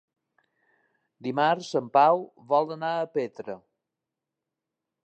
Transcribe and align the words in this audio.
Dimarts 1.27 1.69
en 1.81 1.91
Pau 1.99 2.25
vol 2.55 2.75
anar 2.79 2.91
a 2.95 3.07
Petra. 3.19 3.61